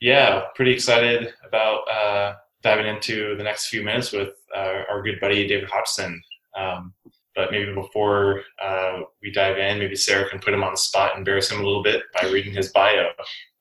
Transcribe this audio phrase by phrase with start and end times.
[0.00, 5.20] Yeah, pretty excited about uh, diving into the next few minutes with uh, our good
[5.20, 6.20] buddy David Hodgson.
[6.56, 6.94] Um,
[7.34, 11.12] but maybe before uh, we dive in, maybe Sarah can put him on the spot
[11.12, 13.10] and embarrass him a little bit by reading his bio.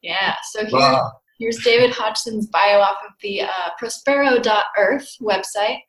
[0.01, 1.01] Yeah, so here,
[1.39, 5.79] here's David Hodgson's bio off of the uh, Prospero.earth website.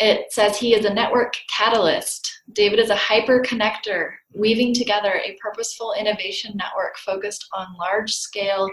[0.00, 2.28] It says he is a network catalyst.
[2.52, 8.68] David is a hyper connector, weaving together a purposeful innovation network focused on large scale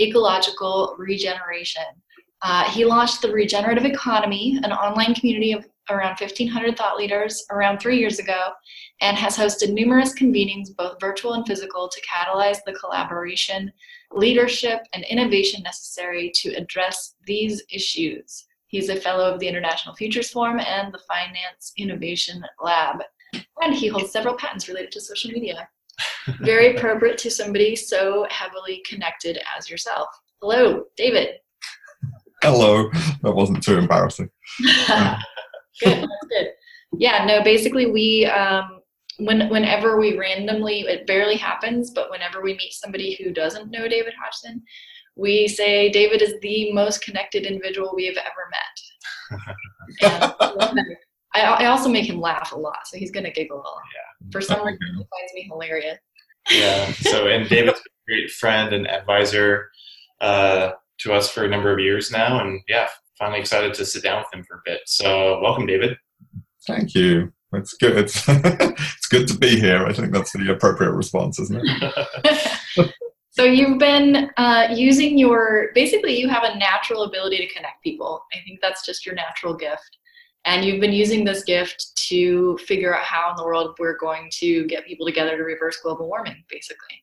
[0.00, 1.84] ecological regeneration.
[2.42, 7.78] Uh, he launched the Regenerative Economy, an online community of around 1,500 thought leaders, around
[7.78, 8.50] three years ago,
[9.00, 13.70] and has hosted numerous convenings, both virtual and physical, to catalyze the collaboration,
[14.12, 18.46] leadership, and innovation necessary to address these issues.
[18.74, 22.96] He's a fellow of the International Futures Forum and the Finance Innovation Lab.
[23.62, 25.68] And he holds several patents related to social media.
[26.40, 30.08] Very appropriate to somebody so heavily connected as yourself.
[30.42, 31.36] Hello, David.
[32.42, 32.90] Hello.
[33.22, 34.28] That wasn't too embarrassing.
[35.80, 36.48] good, good.
[36.98, 38.80] Yeah, no, basically we um,
[39.18, 43.86] when whenever we randomly it barely happens, but whenever we meet somebody who doesn't know
[43.86, 44.64] David Hodgson,
[45.16, 48.74] we say David is the most connected individual we have ever met.
[51.34, 53.82] I, I, also make him laugh a lot, so he's gonna giggle a lot.
[53.94, 54.30] Yeah.
[54.32, 55.98] For some reason, he finds me hilarious.
[56.50, 56.92] Yeah.
[56.92, 59.70] So, and David's a great friend and advisor
[60.20, 64.02] uh, to us for a number of years now, and yeah, finally excited to sit
[64.02, 64.80] down with him for a bit.
[64.86, 65.96] So, welcome, David.
[66.66, 67.32] Thank you.
[67.52, 67.96] It's good.
[67.96, 69.84] It's, it's good to be here.
[69.86, 72.94] I think that's the appropriate response, isn't it?
[73.36, 78.24] So you've been uh, using your basically you have a natural ability to connect people.
[78.32, 79.98] I think that's just your natural gift,
[80.44, 84.30] and you've been using this gift to figure out how in the world we're going
[84.34, 87.02] to get people together to reverse global warming, basically.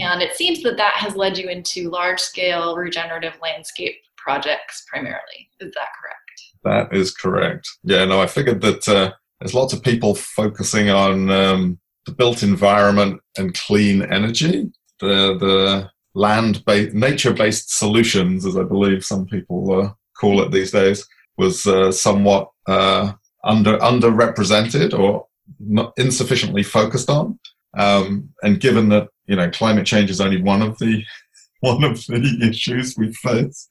[0.00, 5.50] And it seems that that has led you into large scale regenerative landscape projects primarily.
[5.58, 6.90] Is that correct?
[6.90, 7.68] That is correct.
[7.82, 12.44] Yeah, no, I figured that uh, there's lots of people focusing on um, the built
[12.44, 14.70] environment and clean energy
[15.00, 20.50] the the land based nature based solutions, as I believe some people uh, call it
[20.50, 23.12] these days, was uh, somewhat uh,
[23.44, 25.26] under underrepresented or
[25.60, 27.38] not insufficiently focused on.
[27.76, 31.02] Um, and given that you know climate change is only one of the
[31.60, 33.68] one of the issues we face,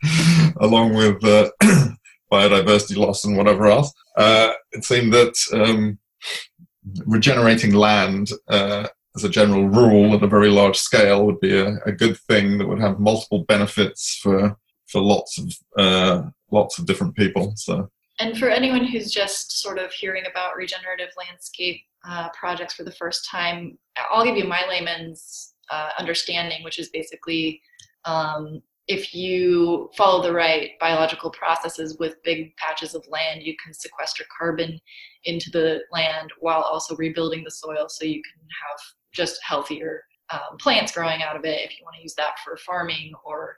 [0.60, 1.50] along with uh,
[2.32, 5.98] biodiversity loss and whatever else, uh, it seemed that um,
[7.06, 11.78] regenerating land uh, as a general rule at a very large scale would be a,
[11.86, 16.86] a good thing that would have multiple benefits for for lots of uh, lots of
[16.86, 17.54] different people.
[17.56, 17.90] So.
[18.20, 22.92] And for anyone who's just sort of hearing about regenerative landscape uh, projects for the
[22.94, 23.78] first time,
[24.10, 27.62] I'll give you my layman's uh, understanding, which is basically
[28.06, 33.74] um, if you follow the right biological processes with big patches of land, you can
[33.74, 34.80] sequester carbon
[35.26, 38.80] into the land while also rebuilding the soil so you can have
[39.14, 42.58] just healthier um, plants growing out of it if you want to use that for
[42.58, 43.58] farming or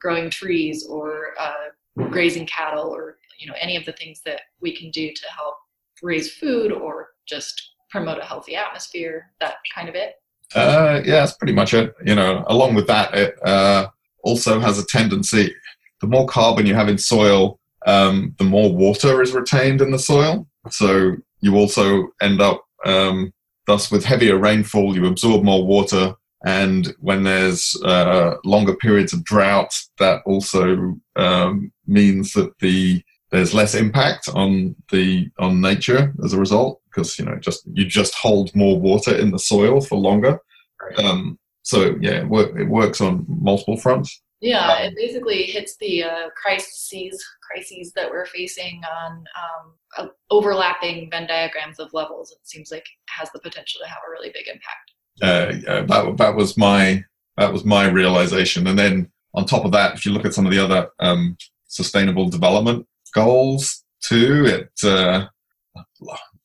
[0.00, 4.76] growing trees or uh, grazing cattle or you know any of the things that we
[4.76, 5.54] can do to help
[6.02, 10.14] raise food or just promote a healthy atmosphere that kind of it.
[10.54, 13.86] Uh, yeah that's pretty much it you know along with that it uh,
[14.22, 15.54] also has a tendency
[16.00, 19.98] the more carbon you have in soil um, the more water is retained in the
[19.98, 23.32] soil so you also end up um,
[23.68, 29.22] Thus, with heavier rainfall, you absorb more water, and when there's uh, longer periods of
[29.24, 36.32] drought, that also um, means that the there's less impact on the on nature as
[36.32, 39.98] a result because you know just you just hold more water in the soil for
[39.98, 40.38] longer.
[40.96, 44.22] Um, so yeah, it, work, it works on multiple fronts.
[44.40, 51.10] Yeah, it basically hits the uh, crises crises that we're facing on um, uh, overlapping
[51.10, 52.30] Venn diagrams of levels.
[52.30, 54.92] It seems like it has the potential to have a really big impact.
[55.20, 57.02] Uh, yeah, that that was my
[57.36, 58.68] that was my realization.
[58.68, 61.36] And then on top of that, if you look at some of the other um,
[61.66, 65.26] sustainable development goals too, it uh,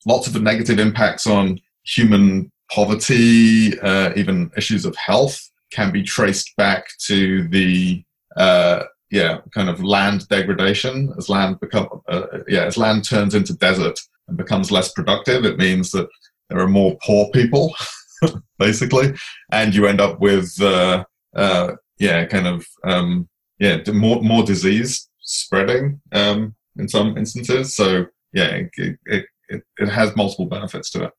[0.04, 5.38] lots of negative impacts on human poverty, uh, even issues of health
[5.74, 8.04] can be traced back to the
[8.36, 13.54] uh, yeah kind of land degradation as land become uh, yeah as land turns into
[13.54, 13.98] desert
[14.28, 15.44] and becomes less productive.
[15.44, 16.08] It means that
[16.48, 17.74] there are more poor people
[18.58, 19.14] basically,
[19.52, 21.04] and you end up with uh,
[21.34, 23.28] uh, yeah kind of um,
[23.58, 27.74] yeah more more disease spreading um, in some instances.
[27.74, 31.12] So yeah, it, it, it, it has multiple benefits to it.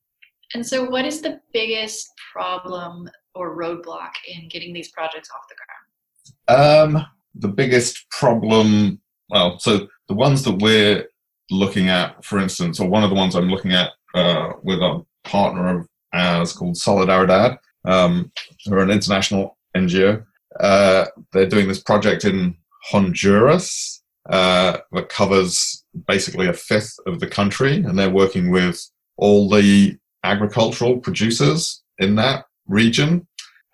[0.56, 6.48] And so, what is the biggest problem or roadblock in getting these projects off the
[6.48, 6.98] ground?
[6.98, 11.10] Um, the biggest problem, well, so the ones that we're
[11.52, 15.06] looking at, for instance, or one of the ones I'm looking at uh, with a
[15.26, 18.32] partner of ours called Solidaridad, um,
[18.66, 20.26] who are an international NGO.
[20.58, 22.56] Uh, they're doing this project in
[22.86, 29.50] Honduras uh, that covers basically a fifth of the country, and they're working with all
[29.50, 33.28] the agricultural producers in that region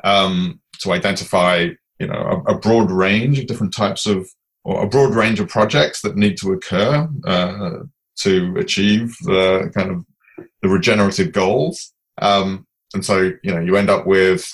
[0.04, 1.70] um, to identify,
[2.00, 4.28] you know, a, a, broad range of different types of,
[4.64, 7.72] or a broad range of projects that need to occur uh,
[8.18, 10.06] to achieve the kind of
[10.62, 11.94] the regenerative goals.
[12.22, 14.46] Um, and so, you know, you end up with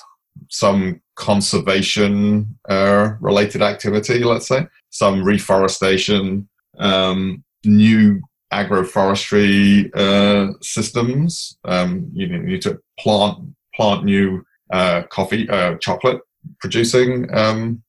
[0.49, 6.47] some conservation uh, related activity, let's say, some reforestation,
[6.77, 8.21] um, new
[8.51, 11.57] agroforestry uh, systems.
[11.65, 13.39] Um, you need to plant
[13.75, 16.21] plant new uh, coffee, uh, chocolate
[16.59, 17.83] producing um,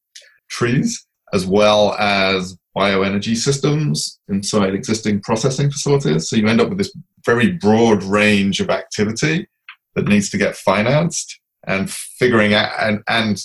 [0.49, 6.29] trees, as well as bioenergy systems inside existing processing facilities.
[6.29, 6.95] So you end up with this
[7.25, 9.49] very broad range of activity
[9.95, 13.43] that needs to get financed and figuring out and and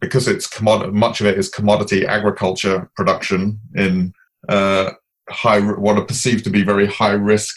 [0.00, 4.12] because it's commodity, much of it is commodity agriculture production in
[4.48, 4.90] uh,
[5.32, 7.56] high what are perceived to be very high risk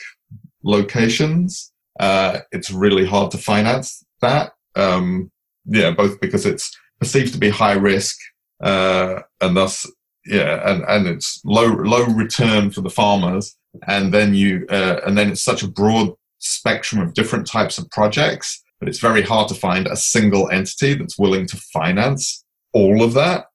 [0.63, 1.71] locations.
[1.99, 4.53] Uh, it's really hard to finance that.
[4.75, 5.31] Um,
[5.65, 8.17] yeah, both because it's perceived to be high risk
[8.63, 9.85] uh, and thus
[10.25, 13.55] yeah, and, and it's low low return for the farmers,
[13.87, 17.89] and then you uh, and then it's such a broad spectrum of different types of
[17.91, 22.43] projects that it's very hard to find a single entity that's willing to finance
[22.73, 23.45] all of that.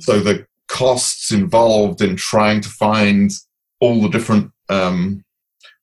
[0.00, 3.32] So the costs involved in trying to find
[3.80, 5.24] all the different um,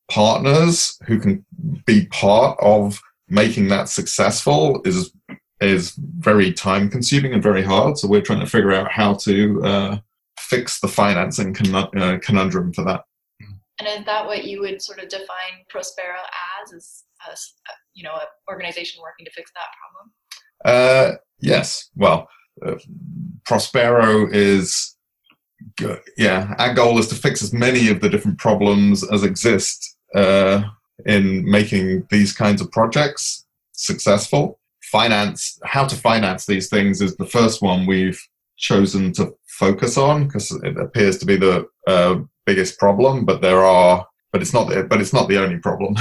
[0.10, 1.45] partners who can
[1.86, 3.00] be part of
[3.30, 5.12] making that successful is
[5.62, 7.98] is very time consuming and very hard.
[7.98, 9.98] So we're trying to figure out how to uh,
[10.38, 13.04] fix the financing uh, conundrum for that.
[13.80, 16.19] And is that what you would sort of define Prospero
[16.63, 16.74] as?
[16.74, 17.36] Is a,
[17.94, 20.12] you know an organization working to fix that problem?
[20.66, 21.89] Uh, yes.
[21.96, 22.28] Well,
[22.66, 22.75] uh,
[23.46, 24.98] Prospero is.
[26.18, 26.54] Yeah.
[26.57, 30.63] Our goal is to fix as many of the different problems as exist uh,
[31.06, 34.60] in making these kinds of projects successful.
[34.83, 38.21] Finance, how to finance these things is the first one we've
[38.57, 42.15] chosen to focus on because it appears to be the uh,
[42.45, 43.25] biggest problem.
[43.25, 45.95] But there are, but it's not, the, but it's not the only problem.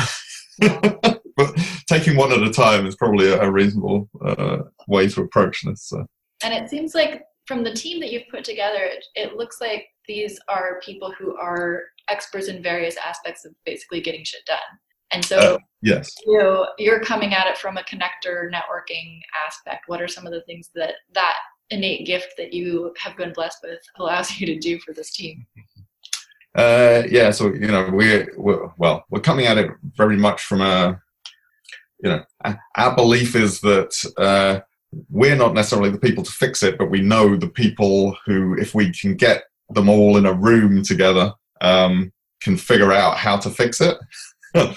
[1.37, 1.57] but
[1.89, 5.89] taking one at a time is probably a, reasonable uh, way to approach this.
[5.89, 6.07] So.
[6.45, 9.87] And it seems like from the team that you've put together, it, it looks like
[10.07, 14.59] these are people who are experts in various aspects of basically getting shit done.
[15.13, 19.85] And so, uh, yes, you know, you're coming at it from a connector networking aspect.
[19.87, 21.35] What are some of the things that that
[21.71, 25.47] innate gift that you have been blessed with allows you to do for this team?
[26.55, 30.61] Uh, yeah, so you know, we're, we're, well, we're coming at it very much from
[30.61, 31.01] a,
[32.03, 32.23] you know,
[32.77, 34.61] our belief is that uh,
[35.09, 38.75] we're not necessarily the people to fix it, but we know the people who, if
[38.75, 42.13] we can get them all in a room together, um,
[42.43, 43.97] can figure out how to fix it.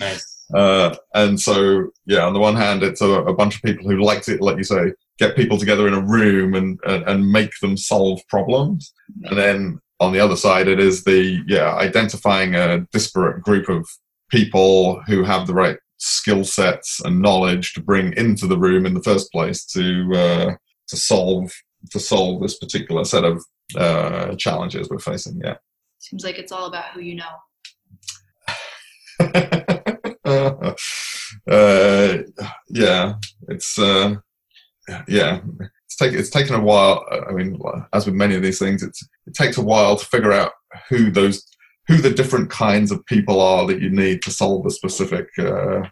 [0.00, 0.32] nice.
[0.54, 4.02] Uh, and so, yeah, on the one hand, it's a, a, bunch of people who
[4.02, 7.50] like it, like you say, get people together in a room and, and, and make
[7.60, 8.92] them solve problems.
[9.24, 13.88] And then on the other side, it is the, yeah, identifying a disparate group of
[14.30, 18.94] people who have the right skill sets and knowledge to bring into the room in
[18.94, 20.54] the first place to, uh,
[20.88, 21.52] to solve,
[21.90, 23.42] to solve this particular set of,
[23.76, 25.40] uh, challenges we're facing.
[25.42, 25.56] Yeah.
[25.98, 27.24] Seems like it's all about who you know.
[31.50, 32.18] uh,
[32.68, 33.14] yeah,
[33.48, 34.16] it's uh,
[35.06, 35.40] yeah,
[35.86, 37.04] it's taken it's taken a while.
[37.28, 37.58] I mean,
[37.92, 40.52] as with many of these things, it's it takes a while to figure out
[40.88, 41.46] who those
[41.92, 45.82] who the different kinds of people are that you need to solve a specific uh,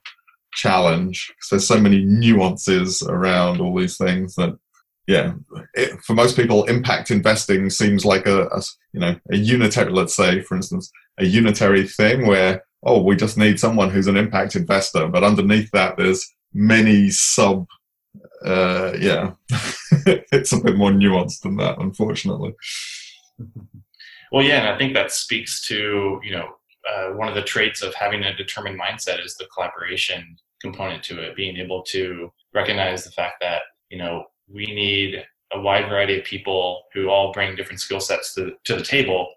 [0.54, 1.28] challenge.
[1.28, 4.56] Because there's so many nuances around all these things that
[5.06, 5.32] yeah,
[5.74, 9.92] it, for most people, impact investing seems like a, a, you know a unitary.
[9.92, 14.16] Let's say, for instance, a unitary thing where oh, we just need someone who's an
[14.16, 15.08] impact investor.
[15.08, 17.66] But underneath that, there's many sub,
[18.44, 19.32] uh, yeah,
[20.32, 22.54] it's a bit more nuanced than that, unfortunately.
[24.32, 26.50] Well, yeah, and I think that speaks to, you know,
[26.88, 31.20] uh, one of the traits of having a determined mindset is the collaboration component to
[31.20, 36.18] it, being able to recognize the fact that, you know, we need a wide variety
[36.18, 39.28] of people who all bring different skill sets to, to the table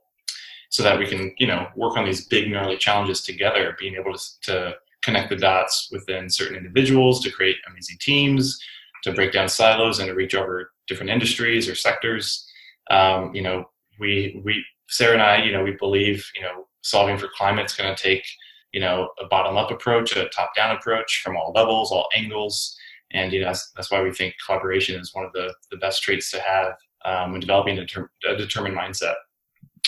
[0.70, 4.14] so that we can you know work on these big gnarly challenges together being able
[4.14, 8.60] to, to connect the dots within certain individuals to create amazing teams
[9.04, 12.48] to break down silos and to reach over different industries or sectors.
[12.90, 13.66] Um, you know,
[14.00, 17.74] we we Sarah and I, you know, we believe you know solving for climate is
[17.74, 18.24] going to take
[18.72, 22.78] you know a bottom up approach, a top down approach from all levels, all angles,
[23.12, 26.04] and you know that's, that's why we think collaboration is one of the the best
[26.04, 29.16] traits to have um, when developing a, deter- a determined mindset.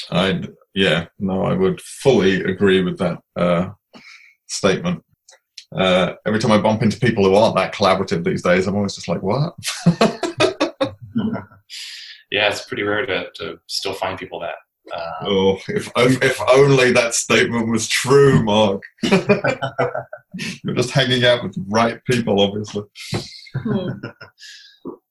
[0.09, 0.41] I
[0.73, 3.69] yeah no, I would fully agree with that uh,
[4.47, 5.03] statement.
[5.75, 8.95] Uh, every time I bump into people who aren't that collaborative these days, I'm always
[8.95, 9.53] just like, what?
[12.31, 14.55] yeah, it's pretty rare to, to still find people that.
[14.93, 18.83] Uh, oh, if, if only that statement was true, Mark.
[19.03, 22.83] You're just hanging out with the right people, obviously.
[23.55, 23.89] Hmm.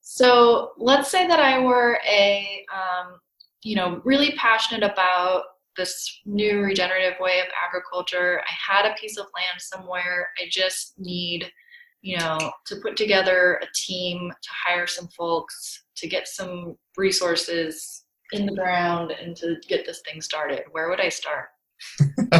[0.00, 3.18] So let's say that I were a, um,
[3.62, 5.42] you know, really passionate about
[5.76, 8.40] this new regenerative way of agriculture.
[8.40, 10.28] I had a piece of land somewhere.
[10.40, 11.50] I just need,
[12.00, 18.03] you know, to put together a team, to hire some folks, to get some resources
[18.34, 20.62] in the ground and to get this thing started.
[20.70, 21.48] Where would I start?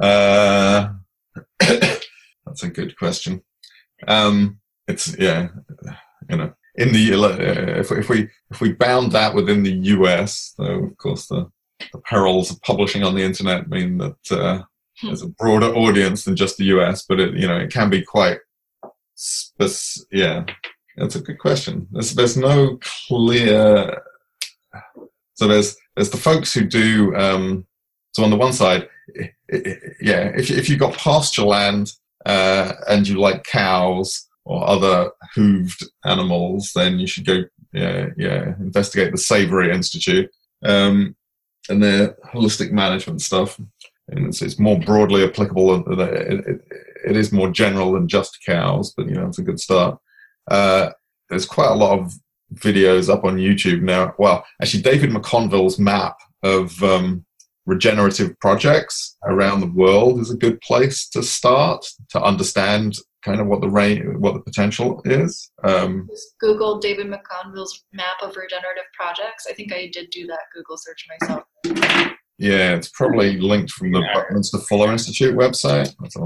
[0.00, 0.88] uh,
[1.60, 3.42] that's a good question.
[4.06, 5.48] Um, it's yeah,
[6.28, 10.54] you know, in the uh, if, if we if we bound that within the US,
[10.58, 11.50] though of course the,
[11.92, 14.62] the perils of publishing on the internet mean that uh,
[15.00, 15.06] hmm.
[15.06, 18.02] there's a broader audience than just the US, but it you know it can be
[18.02, 18.38] quite
[19.14, 20.44] spec- yeah.
[20.96, 21.88] That's a good question.
[21.90, 24.02] There's there's no clear.
[25.34, 27.14] So there's there's the folks who do.
[27.16, 27.66] Um,
[28.12, 28.88] so on the one side,
[30.00, 31.92] yeah, if if you've got pasture land
[32.24, 38.54] uh, and you like cows, or other hooved animals, then you should go, yeah, yeah,
[38.60, 40.30] investigate the Savory Institute
[40.64, 41.16] um,
[41.68, 43.58] and their holistic management stuff.
[44.08, 46.00] And it's, it's more broadly applicable.
[46.00, 46.60] It,
[47.04, 49.98] it is more general than just cows, but you know, it's a good start.
[50.50, 50.90] Uh,
[51.28, 52.12] there's quite a lot of
[52.54, 54.14] videos up on YouTube now.
[54.18, 57.24] Well, actually, David McConville's map of um,
[57.66, 63.48] regenerative projects around the world is a good place to start to understand kind of
[63.48, 65.50] what the range, what the potential is.
[65.64, 69.46] Um, Just Google David McConville's map of regenerative projects.
[69.50, 71.42] I think I did do that Google search myself.
[72.38, 75.94] Yeah, it's probably linked from the Buckminster Fuller Institute website.
[76.00, 76.16] Let's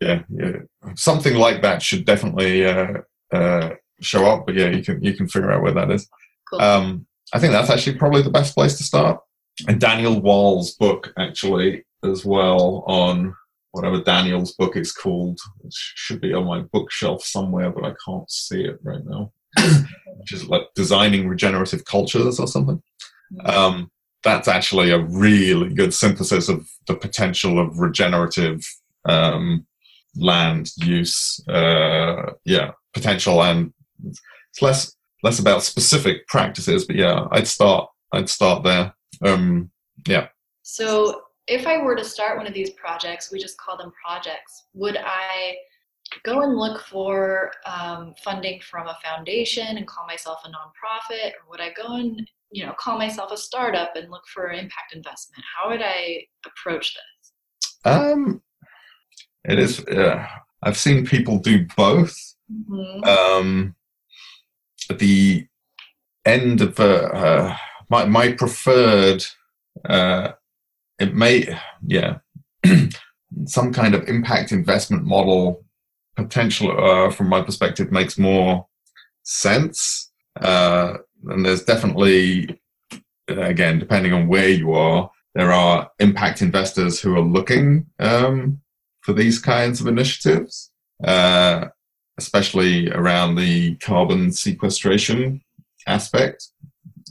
[0.00, 0.56] Yeah, yeah,
[0.94, 2.98] something like that should definitely uh,
[3.32, 4.46] uh, show up.
[4.46, 6.08] But yeah, you can you can figure out where that is.
[6.50, 6.60] Cool.
[6.60, 9.20] Um, I think that's actually probably the best place to start.
[9.66, 13.34] And Daniel Wahl's book actually as well on
[13.72, 15.38] whatever Daniel's book is called.
[15.70, 19.32] Should be on my bookshelf somewhere, but I can't see it right now.
[20.18, 22.82] Which is like designing regenerative cultures or something.
[23.32, 23.50] Mm-hmm.
[23.50, 23.90] Um,
[24.22, 28.60] that's actually a really good synthesis of the potential of regenerative
[29.04, 29.66] um,
[30.16, 31.40] land use.
[31.48, 33.72] Uh, yeah, potential, and
[34.04, 38.94] it's less less about specific practices, but yeah, I'd start I'd start there.
[39.24, 39.70] Um,
[40.06, 40.28] yeah.
[40.62, 44.64] So if I were to start one of these projects, we just call them projects,
[44.74, 45.56] would I
[46.22, 51.30] go and look for um, funding from a foundation and call myself a nonprofit?
[51.30, 54.94] Or would I go and you know call myself a startup and look for impact
[54.94, 55.44] investment?
[55.56, 57.32] How would I approach this?
[57.84, 58.42] Um,
[59.48, 59.80] it is.
[59.86, 60.26] Uh,
[60.62, 62.16] I've seen people do both.
[62.52, 63.04] Mm-hmm.
[63.04, 63.74] Um,
[64.90, 65.46] at the
[66.24, 67.56] end of uh, uh,
[67.88, 69.24] my my preferred
[69.84, 70.32] uh,
[70.98, 72.18] it may, yeah,
[73.46, 75.64] some kind of impact investment model
[76.16, 78.66] potential uh, from my perspective makes more
[79.22, 80.10] sense.
[80.40, 80.94] Uh,
[81.26, 82.58] and there's definitely,
[83.28, 88.60] again, depending on where you are, there are impact investors who are looking um,
[89.06, 90.72] for these kinds of initiatives,
[91.04, 91.66] uh,
[92.18, 95.40] especially around the carbon sequestration
[95.86, 96.48] aspect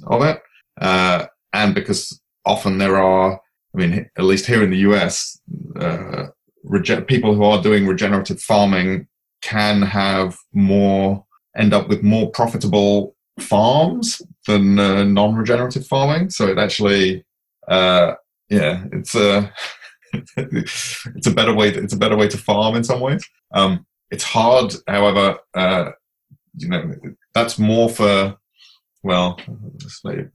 [0.08, 0.42] of it.
[0.80, 3.40] Uh, and because often there are
[3.74, 5.38] I mean, at least here in the US,
[5.80, 6.28] uh,
[6.64, 9.08] rege- people who are doing regenerative farming
[9.42, 11.25] can have more,
[11.58, 16.30] end up with more profitable farms than uh, non-regenerative farming.
[16.30, 17.25] So it actually,
[17.68, 18.14] uh,
[18.50, 19.52] yeah, it's a
[20.38, 21.72] it's a better way.
[21.72, 23.27] To, it's a better way to farm in some ways.
[23.53, 25.38] Um, it's hard, however.
[25.53, 25.91] Uh,
[26.57, 26.93] you know,
[27.34, 28.38] that's more for
[29.03, 30.31] well, you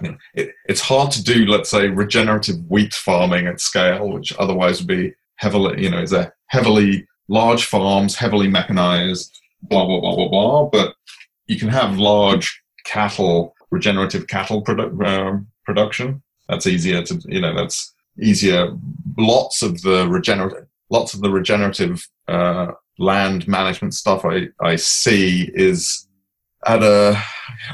[0.00, 4.80] know, it, it's hard to do, let's say, regenerative wheat farming at scale, which otherwise
[4.80, 10.16] would be heavily, you know, is a heavily large farms, heavily mechanized, blah blah blah
[10.16, 10.64] blah blah.
[10.64, 10.94] But
[11.46, 16.22] you can have large cattle, regenerative cattle produ- uh, production.
[16.48, 18.76] That's easier to, you know, that's easier.
[19.18, 25.50] Lots of the regenerative, lots of the regenerative uh, land management stuff I I see
[25.54, 26.06] is
[26.66, 27.20] at a,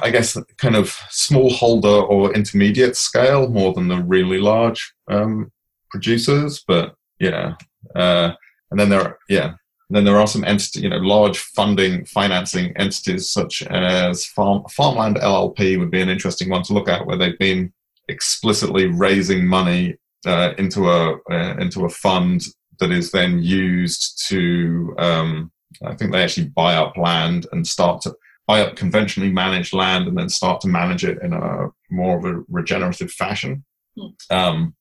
[0.01, 5.51] I guess, kind of smallholder or intermediate scale more than the really large um,
[5.91, 6.63] producers.
[6.67, 7.55] But yeah,
[7.95, 8.33] uh,
[8.71, 9.57] and then there, are, yeah, and
[9.91, 15.17] then there are some entities, you know, large funding, financing entities such as Farm, Farmland
[15.17, 17.73] LLP would be an interesting one to look at, where they've been
[18.09, 22.43] explicitly raising money uh, into a uh, into a fund
[22.81, 24.95] that is then used to.
[24.99, 25.53] Um,
[25.85, 28.15] I think they actually buy up land and start to
[28.47, 32.25] buy up conventionally managed land and then start to manage it in a more of
[32.25, 33.65] a regenerative fashion.
[33.99, 34.13] Mm.
[34.31, 34.75] Um,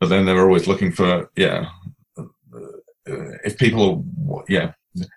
[0.00, 1.68] but then they're always looking for yeah
[3.44, 4.04] if people,
[4.48, 4.72] yeah,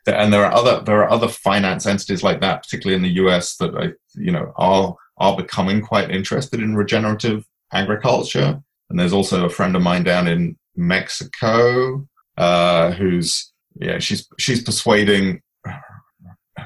[0.05, 3.55] and there are other there are other finance entities like that, particularly in the US,
[3.57, 8.61] that I you know are are becoming quite interested in regenerative agriculture.
[8.91, 12.05] And there's also a friend of mine down in Mexico
[12.37, 15.41] uh, who's yeah she's she's persuading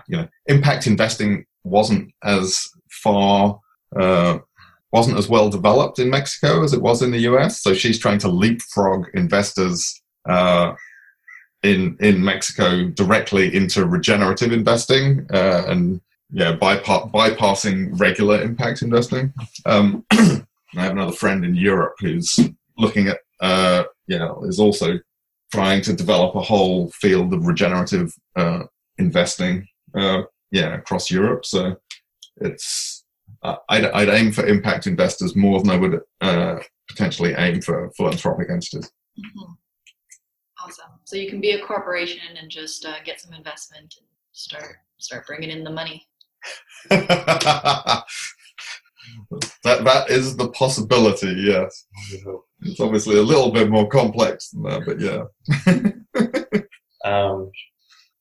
[0.08, 3.60] you know impact investing wasn't as far
[4.00, 4.39] uh,
[4.91, 7.62] wasn't as well developed in Mexico as it was in the US.
[7.62, 10.74] So she's trying to leapfrog investors uh,
[11.62, 16.01] in in Mexico directly into regenerative investing uh, and
[16.32, 19.32] yeah bypass, bypassing regular impact investing.
[19.67, 20.03] Um,
[20.77, 22.39] I have another friend in Europe who's
[22.77, 25.00] looking at uh, yeah is also
[25.53, 28.63] trying to develop a whole field of regenerative uh,
[28.98, 31.46] investing uh, yeah across Europe.
[31.46, 31.75] So
[32.38, 33.03] it's
[33.70, 38.50] I'd, I'd, aim for impact investors more than I would uh, potentially aim for philanthropic
[38.50, 38.91] entities.
[39.20, 39.51] Mm-hmm.
[40.65, 40.91] Awesome.
[41.03, 45.27] So you can be a corporation and just uh, get some investment and start start
[45.27, 46.08] bringing in the money.
[49.64, 51.34] that that is the possibility.
[51.38, 51.86] Yes,
[52.62, 55.24] it's obviously a little bit more complex than that, but yeah.
[57.10, 57.52] um,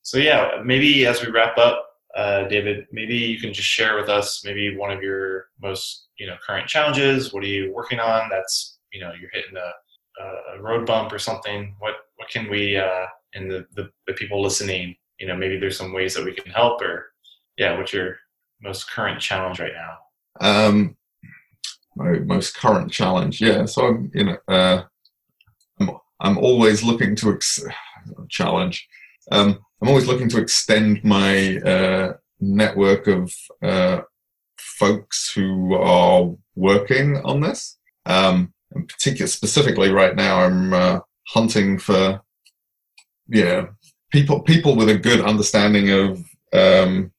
[0.03, 1.87] so yeah, maybe as we wrap up,
[2.17, 6.26] uh, David, maybe you can just share with us maybe one of your most you
[6.26, 7.33] know current challenges.
[7.33, 8.29] What are you working on?
[8.31, 9.70] That's you know you're hitting a
[10.57, 14.40] a road bump or something, what what can we uh, and the, the, the people
[14.40, 17.07] listening, you know, maybe there's some ways that we can help or
[17.57, 18.16] yeah, what's your
[18.62, 19.99] most current challenge right now?
[20.40, 20.97] Um,
[21.97, 23.64] my most current challenge, yeah.
[23.66, 24.83] So I'm, you know, uh,
[25.81, 27.64] I'm, I'm always looking to ex-
[28.29, 28.87] challenge.
[29.31, 34.01] Um, I'm always looking to extend my uh, network of uh,
[34.59, 37.79] folks who are working on this.
[38.07, 42.20] Um, in particular, specifically right now, I'm uh, hunting for
[43.29, 43.66] yeah
[44.12, 47.12] people people with a good understanding of um,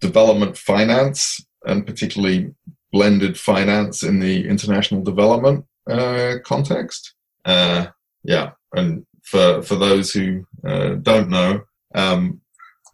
[0.00, 2.54] development finance and particularly
[2.92, 7.14] blended finance in the international development uh, context.
[7.44, 7.86] Uh,
[8.22, 11.62] yeah, and for for those who uh, don't know,
[11.94, 12.40] um,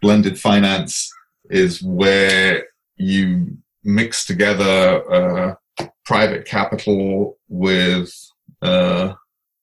[0.00, 1.12] blended finance
[1.50, 5.54] is where you mix together uh,
[6.04, 8.12] private capital with
[8.62, 9.14] uh,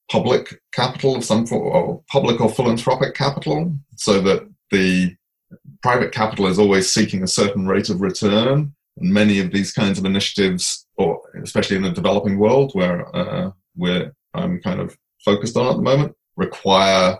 [0.09, 5.15] public capital of some form, or public or philanthropic capital, so that the
[5.81, 8.73] private capital is always seeking a certain rate of return.
[8.99, 13.51] And many of these kinds of initiatives, or especially in the developing world where uh,
[13.75, 17.19] where I'm kind of focused on at the moment, require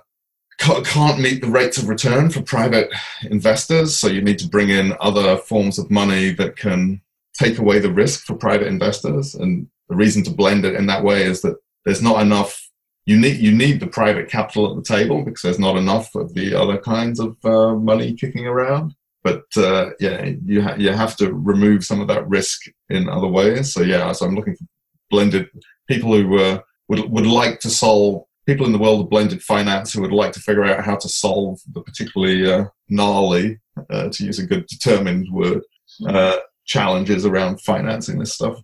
[0.58, 2.90] can't meet the rates of return for private
[3.24, 3.96] investors.
[3.96, 7.02] So you need to bring in other forms of money that can
[7.34, 9.36] take away the risk for private investors.
[9.36, 12.70] And the reason to blend it in that way is that there's not enough.
[13.06, 16.34] You need you need the private capital at the table because there's not enough of
[16.34, 18.96] the other kinds of uh, money kicking around.
[19.28, 23.28] But uh, yeah, you ha- you have to remove some of that risk in other
[23.28, 23.74] ways.
[23.74, 24.66] So yeah, so I'm looking for
[25.10, 25.50] blended
[25.90, 29.92] people who uh, would would like to solve people in the world of blended finance
[29.92, 33.60] who would like to figure out how to solve the particularly uh, gnarly,
[33.90, 35.62] uh, to use a good determined word,
[36.08, 38.62] uh, challenges around financing this stuff.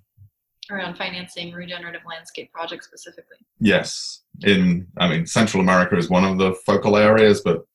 [0.72, 3.36] Around financing regenerative landscape projects specifically.
[3.60, 7.66] Yes, in I mean Central America is one of the focal areas, but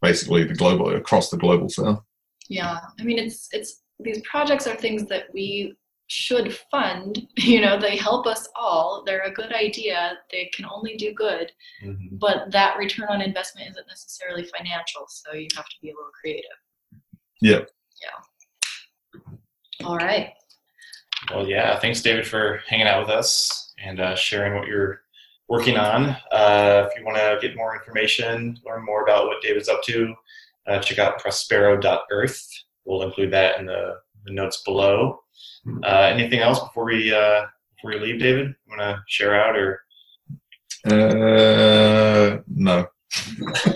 [0.00, 2.00] basically the global across the global south.
[2.48, 5.76] Yeah, I mean it's it's these projects are things that we
[6.08, 7.26] should fund.
[7.36, 9.02] You know, they help us all.
[9.06, 10.18] They're a good idea.
[10.32, 11.52] They can only do good,
[11.84, 12.16] mm-hmm.
[12.16, 15.06] but that return on investment isn't necessarily financial.
[15.08, 16.50] So you have to be a little creative.
[17.40, 17.60] Yeah.
[18.02, 19.86] Yeah.
[19.86, 20.32] All right.
[21.30, 21.78] Well, yeah.
[21.78, 25.02] Thanks, David, for hanging out with us and uh, sharing what you're
[25.48, 26.16] working on.
[26.32, 30.14] Uh, if you want to get more information, learn more about what David's up to,
[30.68, 32.48] uh, check out prospero.earth.
[32.84, 35.20] We'll include that in the, the notes below.
[35.84, 37.42] Uh, anything else before we uh,
[37.74, 38.54] before we leave, David?
[38.68, 39.80] Want to share out or?
[40.86, 42.86] Uh, no.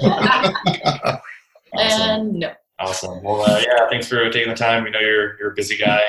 [0.03, 1.21] awesome.
[1.73, 2.53] And no.
[2.81, 3.23] Awesome.
[3.23, 4.83] Well, uh, yeah, thanks for taking the time.
[4.83, 6.03] We know you're you're a busy guy,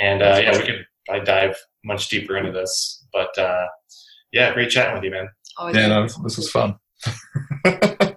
[0.00, 3.06] and uh, yeah, we could probably dive much deeper into this.
[3.12, 3.66] But uh,
[4.32, 5.28] yeah, great chatting with you, man.
[5.58, 6.76] Always Yeah, no, this was fun.